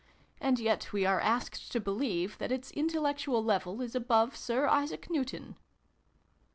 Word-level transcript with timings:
And 0.39 0.57
yet 0.59 0.91
we 0.91 1.05
are 1.05 1.19
asked 1.19 1.71
to 1.73 1.79
believe 1.79 2.39
that 2.39 2.51
its 2.51 2.71
intellectual 2.71 3.43
level 3.43 3.83
is 3.83 3.93
above 3.93 4.35
Sir 4.35 4.65
Isaac 4.67 5.11
Newton 5.11 5.57